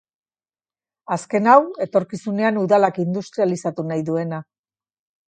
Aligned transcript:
Azken 1.15 1.49
hau, 1.51 1.57
etorkizunean 1.85 2.57
udalak 2.63 2.97
industrializatu 3.05 3.87
nahi 3.93 4.05
duena. 4.09 4.41